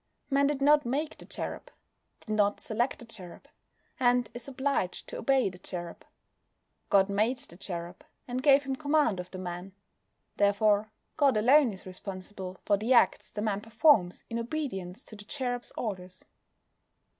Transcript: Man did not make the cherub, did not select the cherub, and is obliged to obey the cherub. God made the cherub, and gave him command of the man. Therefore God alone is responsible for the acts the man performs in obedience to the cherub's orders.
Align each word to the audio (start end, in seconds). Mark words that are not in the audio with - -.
Man 0.31 0.47
did 0.47 0.63
not 0.63 0.83
make 0.83 1.19
the 1.19 1.25
cherub, 1.27 1.69
did 2.21 2.31
not 2.33 2.59
select 2.59 2.97
the 2.97 3.05
cherub, 3.05 3.47
and 3.99 4.31
is 4.33 4.47
obliged 4.47 5.07
to 5.09 5.17
obey 5.19 5.47
the 5.47 5.59
cherub. 5.59 6.03
God 6.89 7.07
made 7.07 7.37
the 7.37 7.55
cherub, 7.55 8.03
and 8.27 8.41
gave 8.41 8.63
him 8.63 8.75
command 8.75 9.19
of 9.19 9.29
the 9.29 9.37
man. 9.37 9.73
Therefore 10.37 10.91
God 11.17 11.37
alone 11.37 11.71
is 11.71 11.85
responsible 11.85 12.57
for 12.65 12.77
the 12.77 12.93
acts 12.93 13.31
the 13.31 13.43
man 13.43 13.61
performs 13.61 14.23
in 14.27 14.39
obedience 14.39 15.03
to 15.03 15.15
the 15.15 15.23
cherub's 15.23 15.71
orders. 15.77 16.25